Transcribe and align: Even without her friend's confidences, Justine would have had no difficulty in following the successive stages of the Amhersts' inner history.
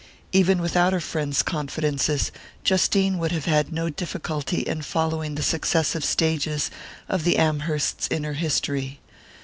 Even 0.31 0.61
without 0.63 0.93
her 0.93 0.99
friend's 0.99 1.43
confidences, 1.43 2.31
Justine 2.63 3.19
would 3.19 3.31
have 3.31 3.45
had 3.45 3.71
no 3.71 3.87
difficulty 3.87 4.61
in 4.61 4.81
following 4.81 5.35
the 5.35 5.43
successive 5.43 6.03
stages 6.03 6.71
of 7.07 7.23
the 7.23 7.37
Amhersts' 7.37 8.07
inner 8.09 8.33
history. 8.33 8.99